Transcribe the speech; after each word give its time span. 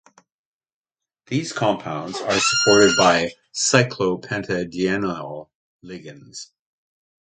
These 1.27 1.53
compounds 1.53 2.19
are 2.21 2.39
supported 2.39 2.97
by 2.97 3.33
cyclopentadienyl 3.53 5.51
ligands. 5.85 6.47